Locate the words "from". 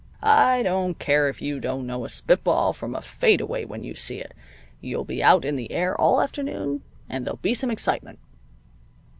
2.73-2.95